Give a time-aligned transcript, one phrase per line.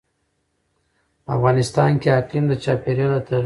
[1.35, 3.39] افغانستان کې اقلیم د چاپېریال د تغیر نښه ده.